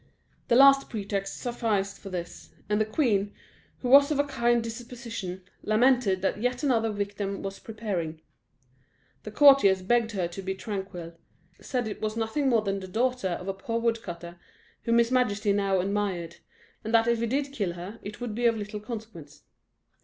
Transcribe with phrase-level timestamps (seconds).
[0.47, 3.35] The least pretext sufficed for this; and the queen,
[3.83, 8.19] who was of a kind disposition, lamented that yet another victim was preparing.
[9.21, 11.13] The courtiers begged her to be tranquil;
[11.61, 14.39] said it was nothing more than the daughter of a poor woodcutter
[14.85, 16.37] whom his majesty now admired,
[16.83, 19.43] and that if he did kill her, it would be of little consequence.